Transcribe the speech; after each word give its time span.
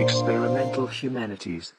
Experimental 0.00 0.86
Humanities. 0.86 1.74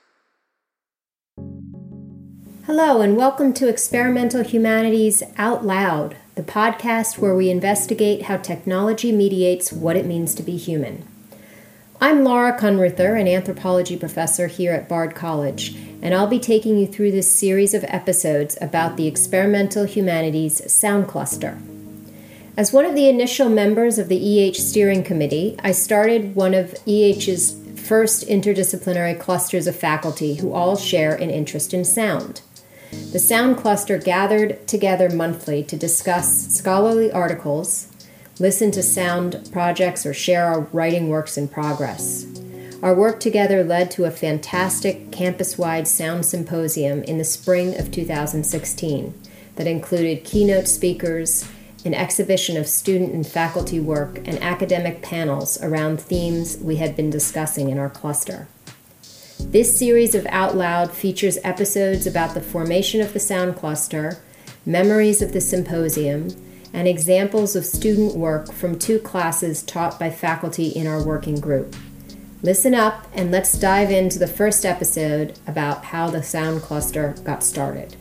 Hello, 2.67 3.01
and 3.01 3.17
welcome 3.17 3.51
to 3.53 3.67
Experimental 3.67 4.43
Humanities 4.43 5.23
Out 5.37 5.65
Loud, 5.65 6.15
the 6.35 6.43
podcast 6.43 7.17
where 7.17 7.33
we 7.33 7.49
investigate 7.49 8.23
how 8.23 8.37
technology 8.37 9.11
mediates 9.11 9.73
what 9.73 9.95
it 9.95 10.05
means 10.05 10.35
to 10.35 10.43
be 10.43 10.55
human. 10.55 11.03
I'm 11.99 12.23
Laura 12.23 12.55
Kunreuther, 12.55 13.19
an 13.19 13.27
anthropology 13.27 13.97
professor 13.97 14.45
here 14.45 14.73
at 14.73 14.87
Bard 14.87 15.15
College, 15.15 15.75
and 16.03 16.13
I'll 16.13 16.27
be 16.27 16.37
taking 16.37 16.77
you 16.77 16.85
through 16.85 17.13
this 17.13 17.35
series 17.35 17.73
of 17.73 17.83
episodes 17.85 18.55
about 18.61 18.97
the 18.97 19.07
Experimental 19.07 19.85
Humanities 19.85 20.71
Sound 20.71 21.07
Cluster. 21.07 21.57
As 22.55 22.71
one 22.71 22.85
of 22.85 22.93
the 22.93 23.09
initial 23.09 23.49
members 23.49 23.97
of 23.97 24.09
the 24.09 24.17
EH 24.17 24.53
Steering 24.53 25.03
Committee, 25.03 25.55
I 25.63 25.71
started 25.71 26.35
one 26.35 26.53
of 26.53 26.75
EH's 26.85 27.60
first 27.81 28.27
interdisciplinary 28.27 29.19
clusters 29.19 29.67
of 29.67 29.75
faculty 29.75 30.35
who 30.35 30.53
all 30.53 30.77
share 30.77 31.15
an 31.15 31.29
interest 31.29 31.73
in 31.73 31.83
sound. 31.83 32.41
The 33.11 33.19
Sound 33.19 33.57
Cluster 33.57 33.97
gathered 33.97 34.67
together 34.67 35.09
monthly 35.09 35.63
to 35.63 35.77
discuss 35.77 36.47
scholarly 36.47 37.11
articles, 37.11 37.87
listen 38.39 38.71
to 38.71 38.83
sound 38.83 39.49
projects, 39.51 40.05
or 40.05 40.13
share 40.13 40.45
our 40.45 40.61
writing 40.73 41.07
works 41.07 41.37
in 41.37 41.47
progress. 41.47 42.25
Our 42.83 42.95
work 42.95 43.19
together 43.19 43.63
led 43.63 43.91
to 43.91 44.05
a 44.05 44.11
fantastic 44.11 45.11
campus 45.11 45.57
wide 45.57 45.87
sound 45.87 46.25
symposium 46.25 47.03
in 47.03 47.17
the 47.17 47.23
spring 47.23 47.79
of 47.79 47.91
2016 47.91 49.13
that 49.55 49.67
included 49.67 50.23
keynote 50.23 50.67
speakers, 50.67 51.47
an 51.83 51.93
exhibition 51.93 52.57
of 52.57 52.67
student 52.67 53.13
and 53.13 53.25
faculty 53.25 53.79
work, 53.79 54.17
and 54.19 54.37
academic 54.39 55.01
panels 55.01 55.61
around 55.63 55.99
themes 55.99 56.57
we 56.57 56.75
had 56.77 56.95
been 56.95 57.09
discussing 57.09 57.69
in 57.69 57.79
our 57.79 57.89
cluster. 57.89 58.47
This 59.39 59.77
series 59.77 60.15
of 60.15 60.25
Out 60.27 60.55
Loud 60.55 60.91
features 60.91 61.39
episodes 61.43 62.05
about 62.05 62.33
the 62.33 62.41
formation 62.41 63.01
of 63.01 63.13
the 63.13 63.19
sound 63.19 63.55
cluster, 63.55 64.19
memories 64.65 65.21
of 65.21 65.33
the 65.33 65.41
symposium, 65.41 66.29
and 66.73 66.87
examples 66.87 67.55
of 67.55 67.65
student 67.65 68.15
work 68.15 68.53
from 68.53 68.79
two 68.79 68.99
classes 68.99 69.61
taught 69.63 69.99
by 69.99 70.09
faculty 70.09 70.67
in 70.67 70.87
our 70.87 71.03
working 71.03 71.39
group. 71.39 71.75
Listen 72.43 72.73
up 72.73 73.07
and 73.13 73.31
let's 73.31 73.59
dive 73.59 73.91
into 73.91 74.17
the 74.17 74.27
first 74.27 74.65
episode 74.65 75.37
about 75.45 75.85
how 75.85 76.09
the 76.09 76.23
sound 76.23 76.61
cluster 76.61 77.13
got 77.23 77.43
started. 77.43 77.95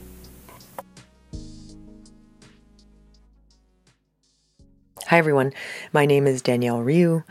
Hi, 5.10 5.18
everyone. 5.18 5.52
My 5.92 6.06
name 6.06 6.28
is 6.28 6.40
Danielle 6.40 6.82
Riou. 6.82 7.24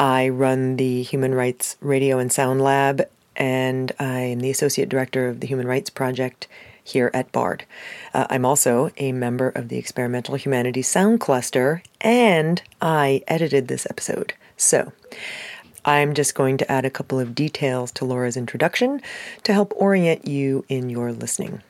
I 0.00 0.30
run 0.30 0.78
the 0.78 1.02
Human 1.02 1.34
Rights 1.34 1.76
Radio 1.82 2.18
and 2.18 2.32
Sound 2.32 2.62
Lab, 2.62 3.02
and 3.36 3.92
I 3.98 4.20
am 4.20 4.40
the 4.40 4.48
Associate 4.48 4.88
Director 4.88 5.28
of 5.28 5.40
the 5.40 5.46
Human 5.46 5.66
Rights 5.66 5.90
Project 5.90 6.48
here 6.82 7.10
at 7.12 7.30
BARD. 7.32 7.66
Uh, 8.14 8.26
I'm 8.30 8.46
also 8.46 8.90
a 8.96 9.12
member 9.12 9.50
of 9.50 9.68
the 9.68 9.76
Experimental 9.76 10.36
Humanities 10.36 10.88
Sound 10.88 11.20
Cluster, 11.20 11.82
and 12.00 12.62
I 12.80 13.22
edited 13.28 13.68
this 13.68 13.86
episode. 13.90 14.32
So, 14.56 14.94
I'm 15.84 16.14
just 16.14 16.34
going 16.34 16.56
to 16.56 16.72
add 16.72 16.86
a 16.86 16.90
couple 16.90 17.20
of 17.20 17.34
details 17.34 17.92
to 17.92 18.06
Laura's 18.06 18.38
introduction 18.38 19.02
to 19.42 19.52
help 19.52 19.74
orient 19.76 20.26
you 20.26 20.64
in 20.70 20.88
your 20.88 21.12
listening. 21.12 21.60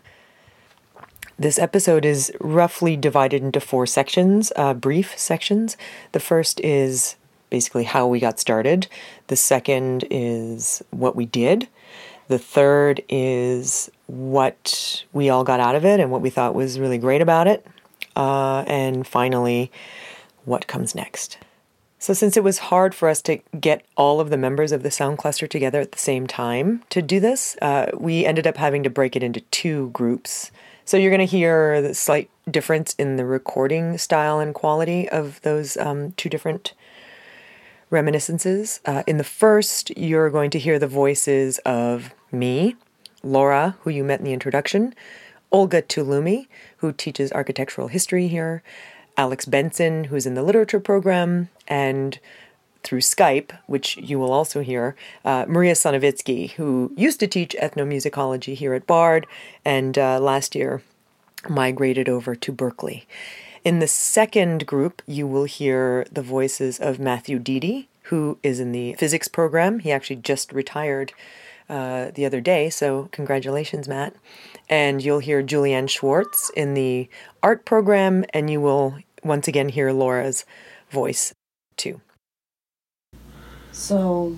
This 1.39 1.59
episode 1.59 2.07
is 2.07 2.33
roughly 2.41 2.97
divided 2.97 3.43
into 3.43 3.61
four 3.61 3.87
sections, 3.87 4.53
uh, 4.57 4.73
brief 4.73 5.19
sections. 5.19 5.77
The 6.13 6.21
first 6.21 6.61
is 6.61 7.17
basically 7.51 7.85
how 7.85 8.07
we 8.07 8.21
got 8.21 8.41
started, 8.41 8.89
the 9.27 9.37
second 9.37 10.07
is 10.11 10.83
what 10.91 11.15
we 11.15 11.27
did, 11.27 11.69
the 12.29 12.39
third 12.39 13.03
is 13.11 13.91
what 14.07 15.05
we 15.13 15.29
all 15.29 15.45
got 15.45 15.61
out 15.61 15.75
of 15.75 15.85
it 15.85 16.01
and 16.01 16.11
what 16.11 16.23
we 16.23 16.31
thought 16.31 16.55
was 16.55 16.81
really 16.81 16.99
great 16.99 17.21
about 17.21 17.47
it, 17.47 17.67
uh, 18.17 18.65
and 18.67 19.07
finally, 19.07 19.71
what 20.47 20.67
comes 20.67 20.95
next. 20.95 21.37
So, 21.99 22.15
since 22.15 22.37
it 22.37 22.45
was 22.45 22.59
hard 22.59 22.95
for 22.95 23.09
us 23.09 23.21
to 23.23 23.41
get 23.61 23.85
all 23.97 24.21
of 24.21 24.31
the 24.31 24.37
members 24.37 24.73
of 24.73 24.83
the 24.83 24.91
sound 24.91 25.19
cluster 25.19 25.47
together 25.47 25.81
at 25.81 25.93
the 25.93 25.99
same 25.99 26.27
time 26.27 26.83
to 26.91 27.03
do 27.03 27.21
this, 27.21 27.57
uh, 27.61 27.91
we 27.95 28.25
ended 28.25 28.47
up 28.47 28.57
having 28.57 28.83
to 28.85 28.91
break 28.91 29.17
it 29.17 29.23
into 29.23 29.41
two 29.41 29.91
groups. 29.91 30.51
So, 30.89 30.97
you're 30.97 31.11
going 31.11 31.19
to 31.19 31.27
hear 31.27 31.83
the 31.83 31.95
slight 31.95 32.31
difference 32.49 32.95
in 32.95 33.17
the 33.17 33.25
recording 33.25 33.99
style 33.99 34.39
and 34.39 34.55
quality 34.55 35.09
of 35.09 35.43
those 35.43 35.77
um, 35.79 36.13
two 36.13 36.29
different 36.29 36.75
reminiscences. 37.91 38.79
Uh, 38.85 39.03
in 39.05 39.17
the 39.17 39.25
first, 39.25 39.91
you're 39.99 40.31
going 40.31 40.51
to 40.51 40.61
hear 40.61 40.79
the 40.79 40.87
voices 40.87 41.59
of 41.67 42.15
me, 42.31 42.77
Laura, 43.25 43.77
who 43.81 43.91
you 43.91 44.05
met 44.05 44.21
in 44.21 44.25
the 44.27 44.33
introduction, 44.33 44.95
Olga 45.51 45.83
Touloumi, 45.83 46.47
who 46.77 46.93
teaches 46.93 47.33
architectural 47.33 47.89
history 47.89 48.29
here, 48.29 48.63
Alex 49.17 49.45
Benson, 49.45 50.05
who's 50.05 50.25
in 50.25 50.35
the 50.35 50.43
literature 50.45 50.79
program, 50.79 51.49
and 51.67 52.21
through 52.87 53.01
Skype, 53.01 53.51
which 53.67 53.97
you 53.97 54.17
will 54.19 54.33
also 54.33 54.61
hear, 54.61 54.95
uh, 55.25 55.45
Maria 55.49 55.75
Sonevytsky, 55.75 56.53
who 56.53 56.93
used 56.97 57.19
to 57.19 57.27
teach 57.27 57.57
ethnomusicology 57.61 58.55
here 58.55 58.75
at 58.75 58.87
Bard 58.87 59.27
and 59.65 59.99
uh, 59.99 60.21
last 60.21 60.55
year 60.55 60.83
migrated 61.49 62.09
over 62.09 62.37
to 62.37 62.53
Berkeley. 62.53 63.07
In 63.65 63.81
the 63.81 63.89
second 63.89 64.67
group, 64.67 65.03
you 65.05 65.27
will 65.27 65.45
hear 65.45 66.07
the 66.13 66.23
voices 66.23 66.79
of 66.79 67.01
Matthew 67.01 67.41
Deady, 67.41 67.89
who 68.05 68.39
is 68.45 68.61
in 68.61 68.71
the 68.71 68.95
physics 68.95 69.27
program. 69.27 69.81
He 69.81 69.91
actually 69.91 70.17
just 70.17 70.53
retired 70.53 71.13
uh, 71.69 72.13
the 72.15 72.25
other 72.25 72.41
day, 72.41 72.71
so 72.71 73.09
congratulations, 73.11 73.89
Matt. 73.89 74.15
And 74.69 75.05
you'll 75.05 75.19
hear 75.19 75.43
Julianne 75.43 75.91
Swartz 75.91 76.53
in 76.55 76.75
the 76.75 77.09
art 77.43 77.65
program, 77.65 78.25
and 78.33 78.49
you 78.49 78.61
will 78.61 78.99
once 79.25 79.49
again 79.49 79.71
hear 79.71 79.91
Laura's 79.91 80.45
voice 80.89 81.35
too. 81.77 82.01
So. 83.77 84.35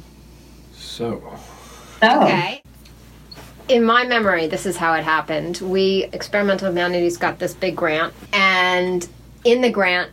So. 0.75 1.22
Oh. 2.03 2.25
Okay. 2.25 2.60
In 3.69 3.84
my 3.84 4.04
memory, 4.04 4.49
this 4.49 4.66
is 4.66 4.76
how 4.76 4.94
it 4.94 5.04
happened. 5.04 5.59
We, 5.59 6.09
Experimental 6.12 6.69
Humanities, 6.69 7.16
got 7.16 7.38
this 7.38 7.54
big 7.54 7.76
grant, 7.76 8.12
and 8.32 9.09
in 9.44 9.60
the 9.60 9.71
grant, 9.71 10.10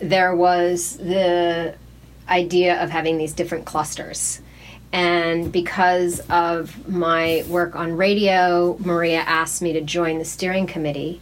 there 0.00 0.34
was 0.34 0.96
the 0.96 1.76
idea 2.28 2.82
of 2.82 2.90
having 2.90 3.16
these 3.16 3.32
different 3.32 3.64
clusters. 3.64 4.40
And 4.92 5.52
because 5.52 6.20
of 6.28 6.88
my 6.88 7.44
work 7.48 7.76
on 7.76 7.96
radio, 7.96 8.76
Maria 8.80 9.20
asked 9.20 9.62
me 9.62 9.72
to 9.74 9.80
join 9.82 10.18
the 10.18 10.24
steering 10.24 10.66
committee. 10.66 11.20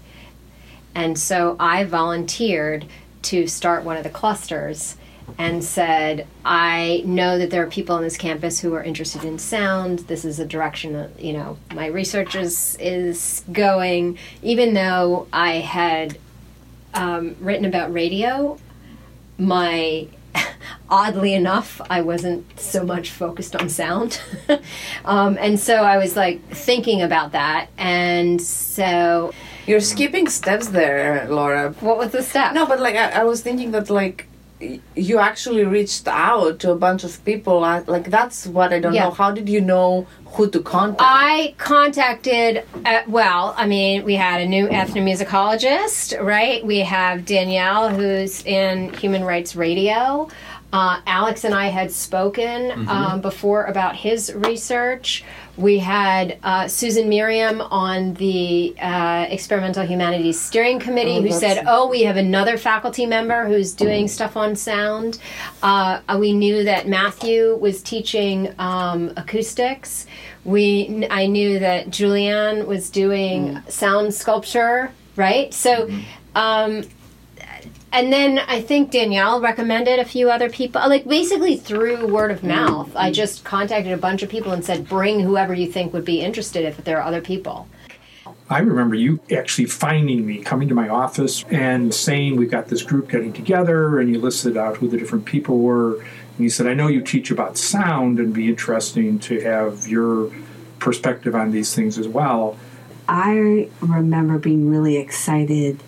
And 0.94 1.18
so 1.18 1.56
I 1.60 1.84
volunteered 1.84 2.86
to 3.22 3.46
start 3.46 3.84
one 3.84 3.96
of 3.96 4.04
the 4.04 4.10
clusters 4.10 4.96
and 5.38 5.62
said, 5.62 6.26
I 6.44 7.02
know 7.04 7.38
that 7.38 7.50
there 7.50 7.62
are 7.62 7.70
people 7.70 7.96
on 7.96 8.02
this 8.02 8.16
campus 8.16 8.60
who 8.60 8.74
are 8.74 8.82
interested 8.82 9.24
in 9.24 9.38
sound. 9.38 10.00
This 10.00 10.24
is 10.24 10.38
a 10.38 10.46
direction 10.46 10.92
that, 10.94 11.20
you 11.20 11.32
know, 11.32 11.58
my 11.74 11.86
research 11.86 12.34
is, 12.34 12.76
is 12.80 13.44
going. 13.52 14.18
Even 14.42 14.74
though 14.74 15.26
I 15.32 15.54
had 15.54 16.18
um, 16.94 17.36
written 17.40 17.64
about 17.64 17.92
radio, 17.92 18.58
my 19.38 20.08
oddly 20.90 21.34
enough, 21.34 21.80
I 21.90 22.02
wasn't 22.02 22.58
so 22.58 22.84
much 22.84 23.10
focused 23.10 23.56
on 23.56 23.68
sound. 23.68 24.20
um, 25.04 25.36
and 25.38 25.58
so 25.58 25.76
I 25.76 25.98
was 25.98 26.16
like 26.16 26.42
thinking 26.48 27.02
about 27.02 27.32
that. 27.32 27.68
And 27.76 28.40
so. 28.40 29.32
You're 29.66 29.80
skipping 29.80 30.28
steps 30.28 30.68
there, 30.68 31.26
Laura. 31.28 31.72
What 31.80 31.98
was 31.98 32.12
the 32.12 32.22
step? 32.22 32.54
No, 32.54 32.66
but 32.66 32.80
like 32.80 32.94
I, 32.94 33.10
I 33.10 33.24
was 33.24 33.42
thinking 33.42 33.72
that 33.72 33.90
like 33.90 34.28
you 34.94 35.18
actually 35.18 35.64
reached 35.64 36.08
out 36.08 36.58
to 36.60 36.70
a 36.72 36.76
bunch 36.76 37.04
of 37.04 37.22
people. 37.24 37.60
Like 37.60 38.10
that's 38.10 38.46
what 38.46 38.72
I 38.72 38.78
don't 38.80 38.94
Yeah. 38.94 39.04
know. 39.04 39.10
How 39.10 39.30
did 39.30 39.48
you 39.48 39.60
know 39.60 40.06
who 40.24 40.48
to 40.50 40.60
contact? 40.60 41.02
I 41.04 41.54
contacted, 41.58 42.64
uh, 42.84 43.02
well, 43.06 43.54
I 43.56 43.66
mean, 43.66 44.04
we 44.04 44.14
had 44.14 44.40
a 44.40 44.46
new 44.46 44.66
ethnomusicologist, 44.68 46.20
right? 46.22 46.64
We 46.64 46.78
have 46.80 47.24
Danielle, 47.24 47.90
who's 47.90 48.44
in 48.44 48.92
Human 48.94 49.24
Rights 49.24 49.56
Radio. 49.56 50.28
Uh, 50.72 51.00
Alex 51.06 51.44
and 51.44 51.54
I 51.54 51.66
had 51.68 51.90
spoken 51.92 52.88
um, 52.88 53.20
before 53.20 53.64
about 53.64 53.94
his 53.96 54.32
research. 54.34 55.24
We 55.56 55.78
had 55.78 56.38
uh, 56.42 56.68
Susan 56.68 57.08
Merriam 57.08 57.60
on 57.60 58.14
the 58.14 58.74
uh, 58.80 59.26
Experimental 59.30 59.86
Humanities 59.86 60.38
Steering 60.38 60.78
Committee 60.78 61.18
Oh, 61.18 61.22
who 61.22 61.32
said, 61.32 61.64
Oh, 61.66 61.88
we 61.88 62.02
have 62.02 62.16
another 62.16 62.58
faculty 62.58 63.06
member 63.06 63.46
who's 63.46 63.72
doing 63.72 64.06
stuff 64.06 64.36
on 64.36 64.54
sound. 64.54 65.18
Uh, 65.62 66.00
we 66.18 66.32
knew 66.32 66.64
that 66.64 66.88
Matthew 66.88 67.56
was 67.56 67.82
teaching 67.82 68.54
um, 68.58 69.12
acoustics. 69.16 70.06
We, 70.44 71.06
I 71.10 71.26
knew 71.26 71.58
that 71.58 71.88
Julianne 71.88 72.66
was 72.66 72.90
doing 72.90 73.60
sound 73.68 74.12
sculpture, 74.14 74.92
right? 75.16 75.52
So, 75.54 75.90
um, 76.34 76.84
and 77.92 78.12
then 78.12 78.38
I 78.38 78.60
think 78.60 78.90
Danielle 78.90 79.40
recommended 79.40 79.98
a 79.98 80.04
few 80.04 80.30
other 80.30 80.50
people. 80.50 80.80
Like 80.88 81.06
basically 81.06 81.56
through 81.56 82.12
word 82.12 82.30
of 82.30 82.38
mm-hmm. 82.38 82.48
mouth, 82.48 82.96
I 82.96 83.06
mm-hmm. 83.06 83.14
just 83.14 83.44
contacted 83.44 83.92
a 83.92 83.96
bunch 83.96 84.22
of 84.22 84.28
people 84.28 84.52
and 84.52 84.64
said, 84.64 84.88
"Bring 84.88 85.20
whoever 85.20 85.54
you 85.54 85.70
think 85.70 85.92
would 85.92 86.04
be 86.04 86.20
interested 86.20 86.64
if 86.64 86.82
there 86.84 86.98
are 86.98 87.06
other 87.06 87.20
people." 87.20 87.68
I 88.48 88.60
remember 88.60 88.94
you 88.94 89.20
actually 89.34 89.66
finding 89.66 90.24
me, 90.24 90.38
coming 90.38 90.68
to 90.68 90.74
my 90.74 90.88
office 90.88 91.44
and 91.50 91.92
saying, 91.92 92.36
We've 92.36 92.50
got 92.50 92.68
this 92.68 92.82
group 92.82 93.10
getting 93.10 93.32
together, 93.32 93.98
and 93.98 94.08
you 94.08 94.20
listed 94.20 94.56
out 94.56 94.76
who 94.76 94.88
the 94.88 94.96
different 94.96 95.24
people 95.24 95.58
were. 95.58 96.00
And 96.00 96.38
you 96.38 96.50
said, 96.50 96.66
I 96.66 96.74
know 96.74 96.86
you 96.86 97.00
teach 97.00 97.30
about 97.30 97.58
sound, 97.58 98.20
and 98.20 98.32
be 98.32 98.48
interesting 98.48 99.18
to 99.20 99.40
have 99.40 99.88
your 99.88 100.30
perspective 100.78 101.34
on 101.34 101.50
these 101.50 101.74
things 101.74 101.98
as 101.98 102.06
well. 102.06 102.56
I 103.08 103.68
remember 103.80 104.38
being 104.38 104.70
really 104.70 104.96
excited 104.96 105.80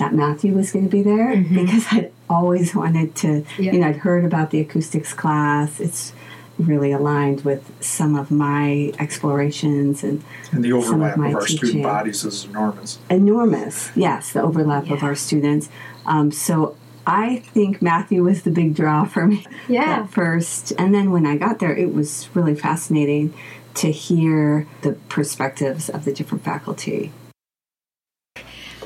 that 0.00 0.12
Matthew 0.14 0.54
was 0.54 0.72
going 0.72 0.86
to 0.86 0.90
be 0.90 1.02
there 1.02 1.36
because 1.36 1.86
I'd 1.92 2.10
always 2.28 2.74
wanted 2.74 3.14
to, 3.16 3.44
Yeah. 3.58 3.72
you 3.72 3.78
know, 3.80 3.86
I'd 3.88 3.96
heard 3.96 4.24
about 4.24 4.50
the 4.50 4.58
acoustics 4.60 5.12
class. 5.12 5.78
It's 5.78 6.12
really 6.58 6.90
aligned 6.92 7.42
with 7.42 7.70
some 7.80 8.16
of 8.16 8.30
my 8.30 8.92
explorations 8.98 10.02
and 10.02 10.22
And 10.52 10.64
the 10.64 10.70
Some 10.82 11.00
of 11.02 11.16
my 11.16 11.28
of 11.28 11.34
our 11.36 11.40
teaching. 11.42 11.56
student 11.58 11.84
bodies 11.84 12.24
is 12.24 12.46
enormous. 12.46 12.98
enormous. 13.08 13.90
Yes, 13.94 14.32
the 14.32 14.42
overlap 14.42 14.90
of 14.90 15.02
our 15.02 15.14
students. 15.14 15.68
Um, 16.06 16.32
so 16.32 16.76
I 17.06 17.36
think 17.54 17.80
Matthew 17.80 18.22
was 18.24 18.42
the 18.42 18.50
big 18.50 18.74
draw 18.74 19.04
for 19.04 19.26
me 19.26 19.46
Yeah. 19.68 20.00
at 20.02 20.10
first. 20.10 20.72
And 20.78 20.94
then 20.94 21.10
when 21.12 21.26
I 21.26 21.36
got 21.36 21.58
there, 21.60 21.74
it 21.74 21.94
was 21.94 22.28
really 22.34 22.54
fascinating 22.54 23.32
to 23.74 23.90
hear 23.90 24.66
the 24.82 24.92
perspectives 25.08 25.88
of 25.88 26.04
the 26.04 26.12
different 26.12 26.42
faculty. 26.44 27.12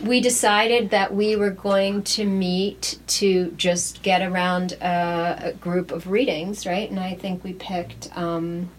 We 0.06 0.20
decided 0.20 0.90
that 0.90 1.14
we 1.14 1.36
were 1.36 1.50
going 1.50 2.02
to 2.02 2.24
meet 2.24 2.98
to 3.06 3.50
just 3.52 4.02
get 4.02 4.22
around 4.22 4.72
a, 4.74 5.48
a 5.48 5.52
group 5.54 5.90
of 5.90 6.08
readings, 6.08 6.66
right? 6.66 6.88
And 6.90 7.00
I 7.00 7.14
think 7.14 7.42
we 7.42 7.52
picked 7.54 8.14
um, 8.16 8.70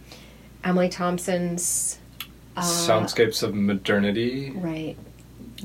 Emily 0.63 0.89
Thompson's. 0.89 2.00
Uh, 2.56 2.62
Soundscapes 2.62 3.44
of 3.44 3.54
Modernity. 3.54 4.51
Right. 4.51 4.98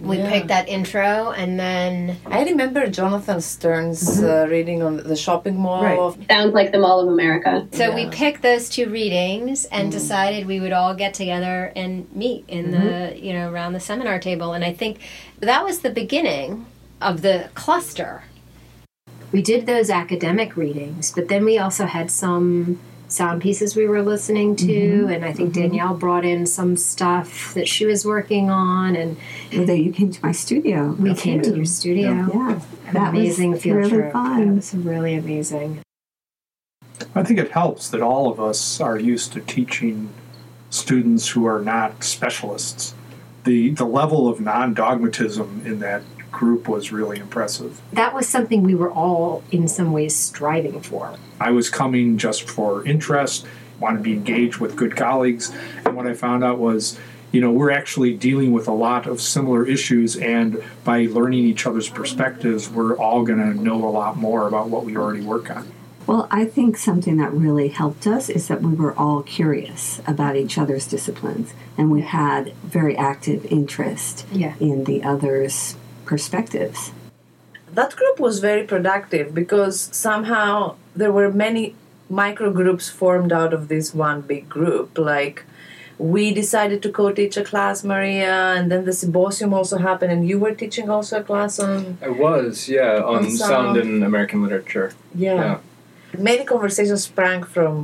We 0.03 0.19
Yeah. 0.19 0.31
picked 0.31 0.49
that 0.49 0.69
intro, 0.69 1.33
and 1.37 1.61
then 1.61 2.17
I 2.27 2.43
remember 2.45 2.87
Jonathan 2.87 3.41
Sterne's 3.41 4.23
uh, 4.23 4.27
mm-hmm. 4.27 4.51
reading 4.51 4.83
on 4.83 4.97
the 4.97 5.17
shopping 5.17 5.59
mall. 5.59 5.83
Right. 5.83 5.99
Of, 5.99 6.19
Sounds 6.29 6.55
like 6.55 6.73
the 6.73 6.79
Mall 6.79 7.01
of 7.01 7.09
America. 7.09 7.67
so 7.73 7.95
we 7.95 8.07
picked 8.07 8.43
those 8.43 8.69
two 8.69 8.89
readings 8.89 9.67
and 9.67 9.85
mm-hmm. 9.85 9.91
decided 9.91 10.47
we 10.47 10.59
would 10.61 10.73
all 10.73 10.95
get 10.95 11.13
together 11.15 11.73
and 11.77 12.11
meet 12.15 12.45
in 12.49 12.71
the 12.71 12.79
mm-hmm. 12.79 13.25
you 13.25 13.33
know 13.33 13.51
around 13.51 13.75
the 13.75 13.81
seminar 13.81 14.19
table. 14.19 14.53
And 14.53 14.65
I 14.65 14.73
think 14.73 15.01
that 15.41 15.65
was 15.65 15.81
the 15.81 15.91
beginning 15.91 16.67
of 17.01 17.23
the 17.23 17.51
cluster. 17.55 18.25
We 19.33 19.43
did 19.43 19.67
those 19.67 19.91
academic 19.91 20.57
readings, 20.57 21.13
but 21.13 21.29
then 21.29 21.45
we 21.45 21.59
also 21.59 21.87
had 21.87 22.11
some 22.11 22.81
sound 23.13 23.43
pieces 23.43 23.77
we 23.77 23.87
were 23.87 24.03
listening 24.03 24.57
to, 24.57 24.67
mm-hmm. 24.67 25.11
and 25.11 25.25
I 25.25 25.33
think 25.33 25.53
mm-hmm. 25.53 25.63
Danielle 25.63 25.95
brought 25.95 26.25
in 26.25 26.47
some 26.47 26.77
stuff 26.77 27.55
that 27.55 27.69
she 27.69 27.87
was 27.87 28.05
working 28.05 28.51
on, 28.51 28.97
and 28.97 29.17
Whether 29.53 29.75
you 29.75 29.93
came 29.93 30.11
to 30.11 30.25
my 30.25 30.33
studio. 30.33 30.93
we 30.99 31.15
came 31.15 31.43
to 31.43 31.55
your 31.55 31.65
studio. 31.65 32.29
Yeah, 32.33 32.61
that 32.93 33.11
amazing 33.11 33.53
was 33.53 33.63
field 33.63 33.77
really 33.79 33.91
trip. 33.91 34.05
That 34.07 34.13
fun. 34.13 34.57
was 34.57 34.75
really 34.75 35.15
amazing. 35.15 35.81
I 37.15 37.23
think 37.23 37.39
it 37.39 37.51
helps 37.51 37.89
that 37.91 38.03
all 38.03 38.31
of 38.31 38.41
us 38.41 38.81
are 38.81 38.99
used 38.99 39.33
to 39.33 39.41
teaching 39.41 40.11
students 40.71 41.29
who 41.29 41.47
are 41.47 41.61
not 41.61 42.05
specialists. 42.05 42.95
The, 43.45 43.71
the 43.71 43.87
level 43.87 44.29
of 44.29 44.41
non 44.41 44.75
dogmatism 44.75 45.63
in 45.65 45.81
that 45.81 46.03
group 46.31 46.69
was 46.69 46.93
really 46.93 47.19
impressive. 47.19 47.81
That 47.93 48.15
was 48.15 48.29
something 48.29 48.63
we 48.63 48.75
were 48.75 48.91
all 48.91 49.43
in 49.51 49.69
some 49.69 49.93
ways 49.93 50.15
striving 50.17 50.81
for. 50.81 51.17
I 51.41 51.51
was 51.51 51.69
coming 51.71 52.19
just 52.19 52.49
for 52.49 52.85
interest, 52.87 53.47
wanted 53.79 53.99
to 53.99 54.03
be 54.05 54.13
engaged 54.13 54.59
with 54.59 54.77
good 54.77 54.97
colleagues, 54.97 55.53
and 55.85 55.97
what 55.97 56.07
I 56.07 56.15
found 56.15 56.45
out 56.45 56.59
was, 56.59 56.99
you 57.33 57.41
know, 57.41 57.51
we're 57.51 57.71
actually 57.71 58.15
dealing 58.15 58.53
with 58.53 58.69
a 58.69 58.73
lot 58.73 59.07
of 59.07 59.21
similar 59.21 59.67
issues, 59.67 60.17
and 60.17 60.63
by 60.85 61.07
learning 61.07 61.45
each 61.45 61.67
other's 61.67 61.89
perspectives, 61.89 62.69
we're 62.69 62.97
all 62.97 63.25
going 63.25 63.39
to 63.39 63.55
know 63.63 63.87
a 63.89 63.91
lot 63.91 64.17
more 64.17 64.47
about 64.49 64.69
what 64.69 64.85
we 64.85 64.97
already 64.97 65.23
work 65.23 65.51
on. 65.51 65.71
Well, 66.07 66.27
I 66.31 66.45
think 66.45 66.77
something 66.77 67.19
that 67.19 67.33
really 67.33 67.69
helped 67.69 68.05
us 68.07 68.29
is 68.29 68.49
that 68.49 68.63
we 68.63 68.75
were 68.75 68.93
all 68.99 69.23
curious 69.23 70.01
about 70.09 70.35
each 70.35 70.59
other's 70.59 70.89
disciplines 70.89 71.53
and 71.79 71.89
we 71.89 72.01
had 72.01 72.53
very 72.65 72.97
active 72.97 73.45
interest 73.47 74.27
Yeah. 74.33 74.55
in 74.59 74.85
the 74.85 75.05
others' 75.05 75.77
perspectives. 76.05 76.93
that 77.73 77.95
group 77.97 78.19
was 78.19 78.41
very 78.41 78.65
productive 78.67 79.33
because 79.35 79.77
somehow 79.93 80.75
there 80.97 81.13
were 81.13 81.31
many 81.31 81.75
micro 82.09 82.51
groups 82.53 82.89
formed 82.89 83.33
out 83.33 83.53
of 83.55 83.69
this 83.69 83.95
one 83.95 84.21
big 84.23 84.49
group. 84.49 84.99
Like 84.99 85.45
we 85.99 86.33
decided 86.35 86.83
to 86.83 86.91
co-teach 86.91 87.37
a 87.37 87.45
class, 87.45 87.85
Maria, 87.85 88.35
and 88.57 88.73
then 88.73 88.85
the 88.87 88.93
symposium 88.93 89.55
also 89.55 89.79
happened, 89.79 90.11
and 90.11 90.27
you 90.29 90.39
were 90.39 90.55
teaching 90.55 90.91
also 90.91 91.21
a 91.21 91.23
class 91.23 91.59
on 91.61 91.99
I 92.03 92.09
was, 92.09 92.69
yeah, 92.69 92.97
on, 93.11 93.17
On 93.27 93.31
sound. 93.31 93.77
sound. 93.77 93.77
in 93.79 94.03
American 94.03 94.43
literature. 94.43 94.93
yeah. 95.15 95.35
Yeah. 95.35 95.59
Many 96.19 96.45
conversations 96.45 97.05
sprang 97.05 97.45
from 97.45 97.75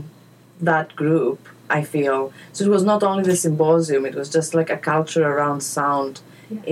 that 0.61 0.97
group. 0.97 1.39
I 1.71 1.83
feel 1.85 2.33
so. 2.53 2.65
It 2.65 2.71
was 2.71 2.83
not 2.93 3.03
only 3.05 3.23
the 3.23 3.37
symposium; 3.37 4.05
it 4.11 4.15
was 4.21 4.29
just 4.39 4.53
like 4.59 4.71
a 4.71 4.77
culture 4.93 5.25
around 5.33 5.61
sound 5.63 6.15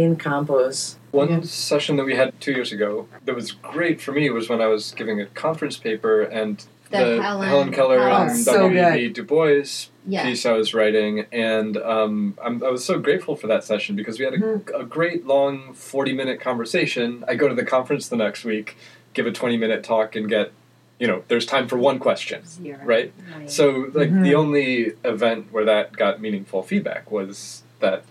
in 0.02 0.16
campus. 0.16 0.96
One 1.14 1.28
Yeah. 1.30 1.40
session 1.42 1.96
that 1.96 2.04
we 2.04 2.16
had 2.16 2.38
two 2.40 2.50
years 2.52 2.72
ago 2.72 3.06
that 3.24 3.34
was 3.36 3.52
great 3.52 4.00
for 4.00 4.10
me 4.12 4.28
was 4.30 4.48
when 4.48 4.60
I 4.60 4.66
was 4.66 4.92
giving 4.96 5.20
a 5.20 5.26
conference 5.26 5.76
paper 5.76 6.22
and 6.22 6.58
The 6.90 6.98
the, 7.16 7.22
Helen 7.22 7.72
Keller 7.72 7.98
Keller. 7.98 8.10
and 8.10 8.30
Oh, 8.30 8.34
so 8.34 8.52
W.E.B. 8.68 9.08
Du 9.14 9.22
Bois 9.22 9.62
Yeah. 10.06 10.22
piece 10.24 10.44
I 10.44 10.52
was 10.52 10.74
writing, 10.74 11.24
and 11.32 11.76
um, 11.78 12.36
I'm, 12.44 12.62
I 12.62 12.68
was 12.68 12.84
so 12.84 12.98
grateful 12.98 13.36
for 13.36 13.46
that 13.46 13.64
session 13.64 13.96
because 13.96 14.18
we 14.18 14.24
had 14.26 14.34
a, 14.34 14.38
Mm-hmm. 14.38 14.80
a 14.80 14.84
great 14.84 15.24
long 15.26 15.72
40 15.74 16.12
minute 16.12 16.40
conversation. 16.40 17.24
I 17.26 17.36
go 17.36 17.48
to 17.48 17.54
the 17.54 17.64
conference 17.64 18.08
the 18.08 18.16
next 18.16 18.44
week, 18.44 18.76
give 19.14 19.26
a 19.26 19.32
20 19.32 19.56
minute 19.56 19.82
talk, 19.82 20.14
and 20.14 20.28
get, 20.28 20.52
you 20.98 21.06
know, 21.06 21.22
there's 21.28 21.46
time 21.46 21.66
for 21.68 21.78
one 21.78 21.98
question, 21.98 22.42
right? 22.84 23.12
Right. 23.36 23.50
So, 23.50 23.90
like, 23.94 24.10
Mm-hmm. 24.10 24.22
the 24.22 24.34
only 24.34 24.92
event 25.04 25.52
where 25.52 25.64
that 25.64 25.92
got 25.96 26.20
meaningful 26.20 26.62
feedback 26.62 27.10
was 27.10 27.62
that 27.80 28.04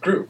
group. 0.00 0.28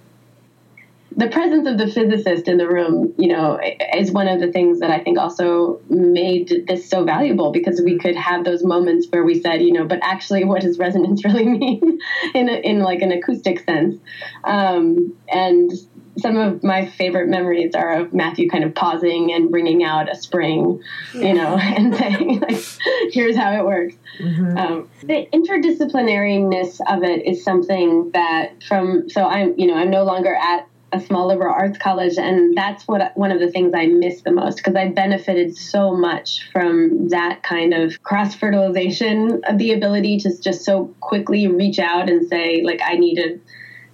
The 1.17 1.29
presence 1.29 1.67
of 1.67 1.79
the 1.79 1.87
physicist 1.87 2.49
in 2.49 2.59
the 2.59 2.69
room, 2.69 3.15
you 3.19 3.29
know, 3.29 3.59
is 3.97 4.13
one 4.13 4.29
of 4.29 4.41
the 4.41 4.53
things 4.53 4.81
that 4.81 4.91
I 4.91 5.01
think 5.01 5.19
also 5.19 5.81
made 5.89 6.65
this 6.67 6.89
so 6.89 7.05
valuable 7.05 7.51
because 7.51 7.81
we 7.81 7.99
could 7.99 8.15
have 8.15 8.45
those 8.45 8.63
moments 8.63 9.07
where 9.11 9.25
we 9.25 9.41
said, 9.41 9.63
you 9.63 9.73
know, 9.73 9.87
but 9.87 10.01
actually, 10.03 10.45
what 10.45 10.63
does 10.63 10.79
resonance 10.79 11.25
really 11.25 11.47
mean 11.47 11.99
in 12.35 12.49
a, 12.49 12.53
in 12.53 12.81
like 12.81 13.03
an 13.03 13.13
acoustic 13.13 13.61
sense? 13.61 13.97
Um, 14.45 15.17
and 15.33 15.73
some 16.19 16.37
of 16.37 16.63
my 16.63 16.87
favorite 16.87 17.29
memories 17.29 17.75
are 17.75 18.01
of 18.01 18.13
Matthew 18.13 18.49
kind 18.49 18.65
of 18.65 18.75
pausing 18.75 19.33
and 19.33 19.51
bringing 19.51 19.85
out 19.85 20.11
a 20.11 20.17
spring, 20.17 20.83
you 21.15 21.35
know, 21.35 21.57
and 21.61 21.95
saying, 21.95 22.41
like, 22.41 22.65
"Here's 23.13 23.37
how 23.37 23.53
it 23.53 23.65
works." 23.65 23.95
Um, 24.21 24.89
the 25.03 25.27
interdisciplinariness 25.33 26.81
of 26.89 27.03
it 27.03 27.25
is 27.27 27.45
something 27.45 28.11
that 28.13 28.63
from 28.65 29.09
so 29.09 29.25
I'm 29.25 29.59
you 29.59 29.67
know 29.67 29.75
I'm 29.75 29.91
no 29.91 30.05
longer 30.05 30.35
at 30.35 30.68
a 30.93 31.01
small 31.01 31.27
liberal 31.27 31.53
arts 31.53 31.77
college 31.79 32.17
and 32.17 32.57
that's 32.57 32.89
what 32.89 33.15
one 33.17 33.31
of 33.31 33.41
the 33.41 33.51
things 33.51 33.73
I 33.75 33.87
miss 33.87 34.23
the 34.23 34.33
most 34.33 34.57
because 34.57 34.75
I 34.75 34.89
benefited 34.89 35.57
so 35.57 35.95
much 35.95 36.49
from 36.51 37.09
that 37.09 37.43
kind 37.43 37.75
of 37.75 38.03
cross 38.03 38.35
fertilization 38.35 39.43
of 39.47 39.59
the 39.59 39.73
ability 39.73 40.19
to 40.21 40.41
just 40.41 40.65
so 40.65 40.95
quickly 41.01 41.47
reach 41.47 41.79
out 41.79 42.09
and 42.09 42.27
say 42.29 42.63
like 42.63 42.81
I 42.83 42.95
need 42.95 43.19
a 43.19 43.39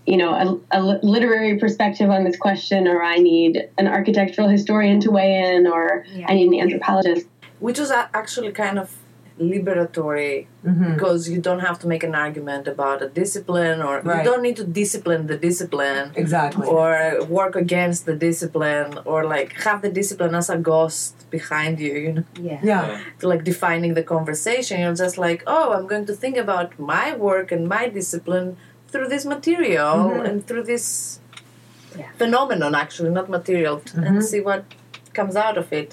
you 0.08 0.16
know 0.16 0.62
a, 0.70 0.78
a 0.78 0.80
literary 1.02 1.58
perspective 1.58 2.10
on 2.10 2.22
this 2.22 2.36
question 2.36 2.86
or 2.86 3.02
I 3.02 3.16
need 3.16 3.68
an 3.76 3.88
architectural 3.88 4.48
historian 4.48 5.00
to 5.00 5.10
weigh 5.10 5.54
in 5.54 5.66
or 5.66 6.04
Yeah. 6.12 6.26
I 6.28 6.34
need 6.34 6.48
an 6.48 6.60
anthropologist 6.60 7.26
which 7.58 7.78
was 7.78 7.90
actually 7.90 8.52
kind 8.52 8.78
of 8.78 8.94
liberatory 9.40 10.46
Mm-hmm. 10.64 10.94
because 10.94 11.28
you 11.28 11.40
don't 11.42 11.60
have 11.60 11.78
to 11.80 11.86
make 11.86 12.02
an 12.02 12.14
argument 12.14 12.66
about 12.66 13.02
a 13.02 13.08
discipline 13.08 13.82
or 13.82 14.00
Right. 14.00 14.18
you 14.18 14.24
don't 14.30 14.40
need 14.40 14.56
to 14.56 14.64
discipline 14.64 15.26
the 15.26 15.36
discipline 15.36 16.10
Exactly. 16.16 16.66
or 16.66 17.22
work 17.28 17.54
against 17.54 18.06
the 18.06 18.16
discipline 18.16 18.98
or 19.04 19.24
like 19.26 19.52
have 19.66 19.82
the 19.82 19.90
discipline 19.90 20.34
as 20.34 20.48
a 20.48 20.56
ghost 20.56 21.28
behind 21.30 21.80
you 21.80 21.92
you 22.04 22.12
know 22.14 22.24
yeah. 22.40 22.60
yeah. 22.62 23.00
like 23.32 23.44
defining 23.44 23.92
the 23.92 24.02
conversation 24.02 24.80
you're 24.80 24.94
just 25.06 25.18
like 25.18 25.42
oh 25.46 25.66
i'm 25.74 25.86
going 25.86 26.06
to 26.06 26.14
think 26.14 26.36
about 26.38 26.78
my 26.78 27.14
work 27.14 27.52
and 27.52 27.68
my 27.68 27.84
discipline 28.00 28.56
through 28.88 29.08
this 29.14 29.24
material 29.34 29.98
and 30.28 30.36
through 30.46 30.64
this 30.72 30.86
Yeah. 32.00 32.10
phenomenon 32.22 32.72
actually 32.74 33.10
not 33.18 33.28
material 33.38 33.76
and 34.06 34.24
see 34.32 34.40
what 34.48 34.62
comes 35.18 35.36
out 35.36 35.56
of 35.62 35.66
it 35.80 35.90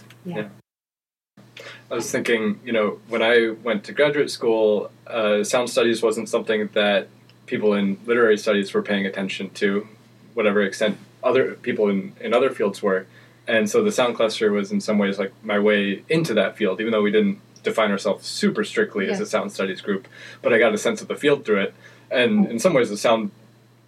I 1.91 1.95
was 1.95 2.09
thinking, 2.09 2.59
you 2.63 2.71
know, 2.71 2.99
when 3.09 3.21
I 3.21 3.49
went 3.49 3.83
to 3.85 3.91
graduate 3.91 4.31
school, 4.31 4.89
uh, 5.07 5.43
sound 5.43 5.69
studies 5.69 6.01
wasn't 6.01 6.29
something 6.29 6.69
that 6.73 7.09
people 7.47 7.73
in 7.73 7.99
literary 8.05 8.37
studies 8.37 8.73
were 8.73 8.81
paying 8.81 9.05
attention 9.05 9.49
to, 9.55 9.85
whatever 10.33 10.61
extent 10.61 10.97
other 11.21 11.55
people 11.55 11.89
in, 11.89 12.13
in 12.21 12.33
other 12.33 12.49
fields 12.49 12.81
were. 12.81 13.05
and 13.47 13.69
so 13.69 13.83
the 13.83 13.91
sound 13.91 14.15
cluster 14.15 14.51
was 14.51 14.71
in 14.71 14.79
some 14.79 14.97
ways 14.97 15.19
like 15.19 15.33
my 15.43 15.59
way 15.59 16.03
into 16.07 16.33
that 16.33 16.55
field, 16.55 16.79
even 16.79 16.91
though 16.91 17.01
we 17.01 17.11
didn't 17.11 17.39
define 17.63 17.91
ourselves 17.91 18.25
super 18.25 18.63
strictly 18.63 19.09
as 19.09 19.19
a 19.19 19.25
sound 19.25 19.51
studies 19.51 19.81
group. 19.81 20.07
But 20.41 20.53
I 20.53 20.59
got 20.59 20.73
a 20.73 20.77
sense 20.77 21.01
of 21.01 21.07
the 21.09 21.15
field 21.15 21.45
through 21.45 21.61
it, 21.61 21.73
and 22.09 22.47
in 22.47 22.57
some 22.59 22.73
ways, 22.73 22.89
the 22.89 22.97
sound 22.97 23.31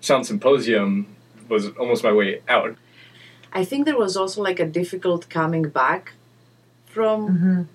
sound 0.01 0.25
symposium 0.25 1.07
was 1.47 1.69
almost 1.77 2.03
my 2.03 2.11
way 2.11 2.41
out. 2.49 2.75
I 3.53 3.63
think 3.63 3.85
there 3.85 3.97
was 3.97 4.17
also 4.17 4.41
like 4.41 4.59
a 4.59 4.65
difficult 4.65 5.29
coming 5.29 5.69
back 5.69 6.13
from 6.85 7.69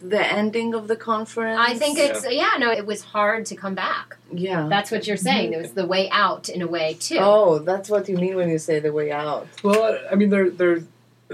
the 0.00 0.24
ending 0.32 0.74
of 0.74 0.88
the 0.88 0.96
conference. 0.96 1.58
I 1.60 1.74
think 1.74 1.98
it's 1.98 2.26
yeah. 2.30 2.52
no, 2.58 2.70
it 2.70 2.86
was 2.86 3.02
hard 3.02 3.46
to 3.46 3.56
come 3.56 3.74
back. 3.74 4.16
yeah. 4.32 4.66
That's 4.68 4.90
what 4.90 5.06
you're 5.06 5.16
saying. 5.16 5.52
It 5.52 5.60
was 5.60 5.72
the 5.72 5.86
way 5.86 6.08
out 6.10 6.48
in 6.48 6.62
a 6.62 6.66
way 6.66 6.94
too. 6.94 7.18
oh, 7.20 7.58
that's 7.58 7.90
what 7.90 8.08
you 8.08 8.16
mean 8.16 8.36
when 8.36 8.48
you 8.48 8.58
say 8.58 8.80
the 8.80 8.92
way 8.92 9.12
out. 9.12 9.46
Well, 9.62 9.98
I 10.10 10.14
mean, 10.14 10.30
they're 10.30 10.50
they're 10.50 10.82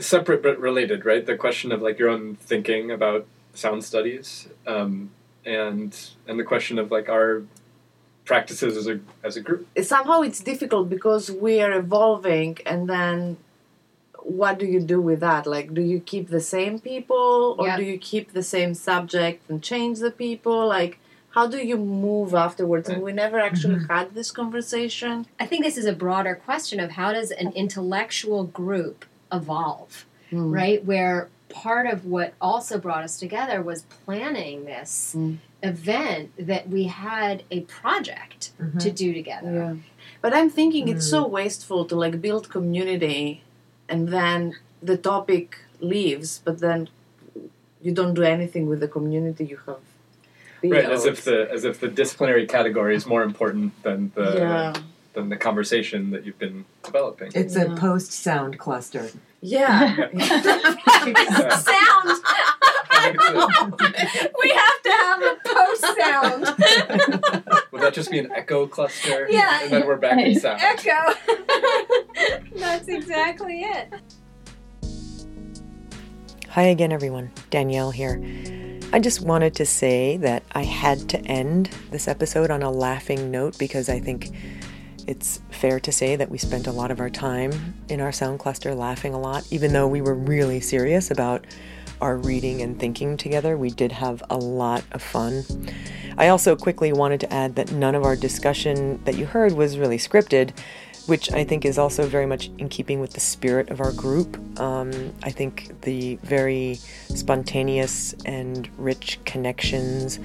separate 0.01 0.43
but 0.43 0.59
related, 0.59 1.05
right? 1.05 1.25
The 1.25 1.37
question 1.37 1.73
of 1.73 1.83
like 1.83 1.99
your 1.99 2.09
own 2.09 2.37
thinking 2.37 2.91
about 2.91 3.27
sound 3.55 3.85
studies, 3.85 4.49
um, 4.67 5.11
and 5.45 5.97
and 6.27 6.39
the 6.39 6.45
question 6.45 6.79
of 6.79 6.91
like 6.91 7.09
our 7.09 7.43
practices 8.25 8.77
as 8.77 8.89
a 8.89 9.01
as 9.23 9.37
a 9.37 9.41
group. 9.41 9.67
Somehow 9.83 10.23
it's 10.23 10.41
difficult 10.41 10.91
because 10.91 11.31
we 11.31 11.61
are 11.61 11.73
evolving, 11.73 12.59
and 12.67 12.89
then 12.89 13.37
what 14.27 14.59
do 14.59 14.67
you 14.67 14.81
do 14.81 15.01
with 15.01 15.21
that? 15.21 15.47
Like, 15.47 15.73
do 15.73 15.81
you 15.81 16.01
keep 16.01 16.29
the 16.29 16.41
same 16.41 16.79
people, 16.81 17.55
or 17.59 17.67
Yeah. 17.69 17.77
do 17.77 17.85
you 17.85 17.97
keep 17.97 18.33
the 18.33 18.43
same 18.43 18.75
subject 18.75 19.49
and 19.49 19.63
change 19.63 20.01
the 20.01 20.11
people? 20.11 20.67
Like, 20.67 20.99
how 21.31 21.47
do 21.47 21.59
you 21.59 21.77
move 21.77 22.35
afterwards? 22.35 22.89
And 22.89 23.03
we 23.03 23.13
never 23.13 23.39
actually 23.39 23.77
mm-hmm. 23.77 23.93
had 23.93 24.15
this 24.15 24.31
conversation. 24.31 25.27
I 25.39 25.47
think 25.47 25.65
this 25.65 25.77
is 25.77 25.85
a 25.85 25.93
broader 25.93 26.35
question 26.35 26.81
of 26.81 26.93
how 26.93 27.13
does 27.13 27.31
an 27.31 27.53
intellectual 27.53 28.45
group 28.45 29.05
evolve, 29.31 30.07
mm. 30.33 30.53
right? 30.53 30.85
Where 30.85 31.29
part 31.49 31.87
of 31.87 32.05
what 32.05 32.35
also 32.41 32.79
brought 32.79 33.05
us 33.05 33.19
together 33.19 33.63
was 33.63 33.83
planning 33.83 34.65
this 34.65 35.15
Mm. 35.17 35.39
event 35.63 36.31
that 36.39 36.69
we 36.69 36.85
had 36.85 37.45
a 37.51 37.61
project 37.61 38.53
mm-hmm. 38.61 38.79
to 38.79 38.91
do 38.91 39.13
together. 39.13 39.53
Yeah. 39.53 39.75
But 40.21 40.35
I'm 40.35 40.51
thinking 40.51 40.89
it's 40.89 41.09
so 41.09 41.25
mm. 41.25 41.31
wasteful 41.31 41.85
to 41.85 41.95
like 41.95 42.21
build 42.21 42.49
community 42.49 43.43
and 43.89 44.09
then 44.09 44.57
the 44.83 44.97
topic 44.97 45.59
leaves, 45.81 46.41
but 46.45 46.59
then 46.61 46.89
you 47.83 47.93
don't 47.93 48.15
do 48.15 48.23
anything 48.23 48.67
with 48.67 48.81
the 48.81 48.89
community 48.89 49.45
you 49.45 49.57
have 49.67 49.67
built. 50.61 50.75
Right, 50.75 50.85
as 50.91 51.05
if 51.05 51.23
the 51.25 51.49
as 51.53 51.65
if 51.65 51.79
the 51.81 51.89
disciplinary 51.89 52.47
category 52.47 52.97
is 52.97 53.07
more 53.07 53.23
important 53.23 53.81
than 53.83 54.11
the 54.15 54.35
Yeah. 54.37 54.73
than 55.15 55.29
the 55.29 55.37
conversation 55.37 56.11
that 56.11 56.25
you've 56.25 56.39
been 56.39 56.65
developing. 56.85 57.31
It's 57.35 57.57
a 57.57 57.75
post 57.77 58.13
sound 58.13 58.59
cluster. 58.59 59.09
Yeah. 59.41 59.95
Sound. 59.97 60.11
I 62.91 63.01
think 63.03 63.17
it's 63.17 63.29
a- 63.29 64.31
we 64.43 64.51
have 64.51 64.83
to 64.83 64.91
have 64.91 65.23
a 65.23 65.37
post 65.45 65.85
sound. 66.01 67.63
would 67.73 67.83
that 67.83 67.93
just 67.95 68.11
be 68.11 68.19
an 68.19 68.31
echo 68.35 68.67
cluster? 68.67 69.27
Yeah. 69.31 69.63
and 69.63 69.71
then 69.73 69.87
we're 69.87 69.97
back 69.97 70.19
in 70.19 70.39
sound. 70.45 70.61
Echo. 70.63 71.15
That's 72.57 72.89
exactly 72.89 73.63
it. 73.63 73.93
Hi 76.49 76.63
again, 76.63 76.93
everyone. 76.93 77.31
Danielle 77.51 77.91
here. 77.91 78.23
I 78.93 79.01
just 79.01 79.21
wanted 79.21 79.55
to 79.57 79.67
say 79.67 80.17
that 80.19 80.43
I 80.53 80.63
had 80.63 81.09
to 81.11 81.19
end 81.27 81.71
this 81.91 82.09
episode 82.09 82.51
on 82.51 82.63
a 82.63 82.71
laughing 82.71 83.31
note 83.31 83.59
because 83.59 83.89
I 83.89 84.01
think 84.01 84.31
it's 85.07 85.41
fair 85.51 85.79
to 85.81 85.93
say 85.93 86.17
that 86.17 86.31
we 86.31 86.39
spent 86.39 86.67
a 86.67 86.73
lot 86.73 86.91
of 86.91 87.01
our 87.01 87.11
time 87.11 87.75
in 87.89 88.01
our 88.01 88.13
sound 88.13 88.39
cluster 88.39 88.75
laughing 88.75 89.13
a 89.13 89.21
lot, 89.21 89.47
even 89.51 89.73
though 89.73 89.87
we 89.87 90.01
were 90.01 90.15
really 90.15 90.61
serious 90.61 91.11
about 91.11 91.45
our 92.01 92.17
reading 92.17 92.63
and 92.63 92.79
thinking 92.79 93.17
together. 93.17 93.57
We 93.57 93.71
did 93.71 93.93
have 93.93 94.23
a 94.31 94.37
lot 94.37 94.85
of 94.93 95.03
fun. 95.03 95.45
I 96.19 96.29
also 96.29 96.57
quickly 96.57 96.93
wanted 96.93 97.21
to 97.21 97.33
add 97.33 97.57
that 97.57 97.73
none 97.73 97.95
of 97.95 98.05
our 98.05 98.17
discussion 98.17 99.03
that 99.05 99.17
you 99.17 99.27
heard 99.27 99.53
was 99.53 99.79
really 99.79 99.99
scripted, 99.99 100.57
which 101.07 101.33
I 101.33 101.45
think 101.45 101.65
is 101.65 101.79
also 101.79 102.07
very 102.07 102.27
much 102.27 102.51
in 102.59 102.69
keeping 102.69 103.01
with 103.01 103.13
the 103.13 103.21
spirit 103.21 103.71
of 103.71 103.81
our 103.81 103.93
group. 103.93 104.39
Um, 104.61 105.13
I 105.23 105.31
think 105.31 105.81
the 105.83 106.17
very 106.17 106.77
spontaneous 107.09 108.15
and 108.25 108.69
rich 108.79 109.19
connections 109.25 110.19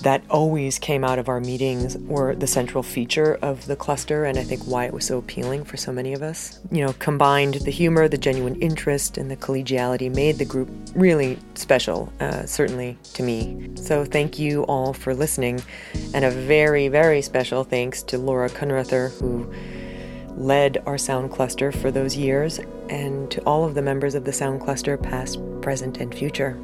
that 0.00 0.22
always 0.30 0.78
came 0.78 1.02
out 1.04 1.18
of 1.18 1.28
our 1.28 1.40
meetings 1.40 1.96
were 1.98 2.34
the 2.34 2.46
central 2.46 2.82
feature 2.82 3.38
of 3.42 3.66
the 3.66 3.74
cluster, 3.74 4.24
and 4.24 4.38
I 4.38 4.44
think 4.44 4.62
why 4.62 4.84
it 4.84 4.92
was 4.92 5.06
so 5.06 5.18
appealing 5.18 5.64
for 5.64 5.76
so 5.76 5.90
many 5.90 6.12
of 6.12 6.22
us. 6.22 6.60
You 6.70 6.84
know, 6.84 6.92
combined 6.98 7.54
the 7.54 7.70
humor, 7.70 8.06
the 8.06 8.18
genuine 8.18 8.56
interest, 8.56 9.18
and 9.18 9.30
the 9.30 9.36
collegiality 9.36 10.14
made 10.14 10.36
the 10.36 10.44
group 10.44 10.68
really 10.94 11.38
special, 11.54 12.12
uh, 12.20 12.44
certainly 12.46 12.98
to 13.14 13.22
me. 13.22 13.70
So 13.76 14.04
thank 14.04 14.38
you 14.38 14.62
all 14.64 14.92
for 14.92 15.14
listening, 15.14 15.62
and 16.14 16.24
a 16.24 16.30
very, 16.30 16.88
very 16.88 17.22
special 17.22 17.64
thanks 17.64 18.02
to 18.04 18.18
Laura 18.18 18.50
Kunreuther, 18.50 19.18
who 19.18 19.52
led 20.36 20.82
our 20.86 20.98
sound 20.98 21.30
cluster 21.30 21.72
for 21.72 21.90
those 21.90 22.16
years, 22.16 22.60
and 22.88 23.30
to 23.30 23.42
all 23.42 23.64
of 23.64 23.74
the 23.74 23.82
members 23.82 24.14
of 24.14 24.24
the 24.24 24.32
sound 24.32 24.60
cluster, 24.60 24.96
past, 24.96 25.38
present, 25.62 25.98
and 25.98 26.14
future. 26.14 26.58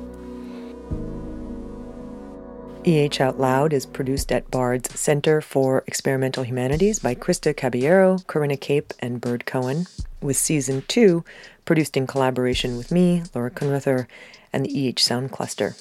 EH 2.84 3.20
Out 3.20 3.38
Loud 3.38 3.72
is 3.72 3.86
produced 3.86 4.32
at 4.32 4.50
Bard's 4.50 4.98
Center 4.98 5.40
for 5.40 5.84
Experimental 5.86 6.42
Humanities 6.42 6.98
by 6.98 7.14
Krista 7.14 7.56
Caballero, 7.56 8.18
Corinna 8.26 8.56
Cape, 8.56 8.92
and 8.98 9.20
Bird 9.20 9.46
Cohen, 9.46 9.86
with 10.20 10.36
season 10.36 10.82
two 10.88 11.24
produced 11.64 11.96
in 11.96 12.08
collaboration 12.08 12.76
with 12.76 12.90
me, 12.90 13.22
Laura 13.34 13.52
Kunreuther, 13.52 14.08
and 14.52 14.66
the 14.66 14.88
EH 14.88 14.98
Sound 14.98 15.30
Cluster. 15.30 15.76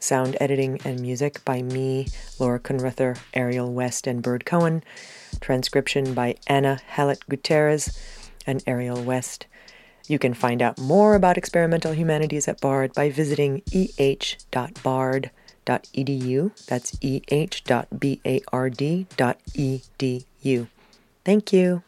Sound 0.00 0.36
editing 0.40 0.80
and 0.84 1.00
music 1.00 1.44
by 1.44 1.60
me, 1.60 2.08
Laura 2.38 2.58
Kunreuther, 2.58 3.18
Ariel 3.34 3.72
West, 3.72 4.06
and 4.06 4.22
Bird 4.22 4.46
Cohen. 4.46 4.82
Transcription 5.40 6.14
by 6.14 6.36
Anna 6.46 6.80
Hallett 6.86 7.20
Gutierrez 7.28 7.98
and 8.46 8.62
Ariel 8.66 9.02
West. 9.02 9.46
You 10.08 10.18
can 10.18 10.34
find 10.34 10.62
out 10.62 10.78
more 10.78 11.14
about 11.14 11.36
experimental 11.36 11.92
humanities 11.92 12.48
at 12.48 12.60
Bard 12.60 12.92
by 12.94 13.10
visiting 13.10 13.62
eh.bard.edu. 13.72 15.30
That's 16.66 16.92
eh.bard.edu. 17.02 17.86
Thank 21.24 21.52
you. 21.52 21.82